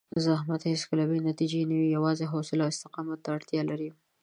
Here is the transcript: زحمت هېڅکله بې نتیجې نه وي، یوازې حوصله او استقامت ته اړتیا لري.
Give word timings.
زحمت 0.25 0.61
هېڅکله 0.71 1.03
بې 1.09 1.17
نتیجې 1.29 1.61
نه 1.69 1.75
وي، 1.79 1.87
یوازې 1.95 2.25
حوصله 2.31 2.61
او 2.65 2.71
استقامت 2.73 3.19
ته 3.25 3.29
اړتیا 3.37 3.61
لري. 3.69 3.89